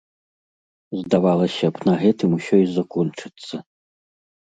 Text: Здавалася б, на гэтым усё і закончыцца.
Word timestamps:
Здавалася 1.01 1.65
б, 1.77 1.85
на 1.91 1.95
гэтым 2.07 2.29
усё 2.41 2.55
і 2.65 2.69
закончыцца. 2.81 3.55